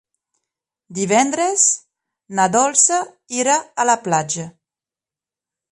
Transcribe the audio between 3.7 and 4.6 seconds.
a la platja.